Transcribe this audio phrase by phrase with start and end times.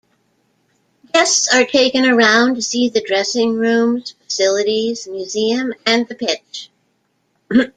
[1.13, 6.71] Guests are taken around to see the dressing rooms, facilities, museum and the pitch.